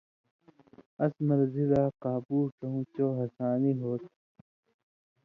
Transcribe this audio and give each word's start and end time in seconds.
اَس 1.03 1.13
مرضی 1.27 1.65
لا 1.71 1.83
قابُو 2.01 2.39
ڇؤں 2.57 2.79
چو 2.93 3.05
ہسانی 3.19 3.73
ہو 3.81 3.91
تُھو 4.01 4.09